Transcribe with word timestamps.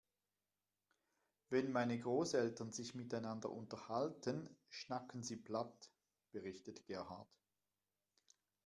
Wenn 1.51 1.71
meine 1.71 1.99
Großeltern 1.99 2.71
sich 2.71 2.95
miteinander 2.95 3.51
unterhalten, 3.51 4.49
schnacken 4.67 5.21
sie 5.21 5.35
platt, 5.35 5.91
berichtet 6.31 6.87
Gerhard. 6.87 7.29